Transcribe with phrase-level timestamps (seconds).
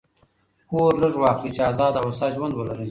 [0.69, 1.51] پور لږ واخلئ!
[1.55, 2.79] چي آزاد او هوسا ژوند ولرئ.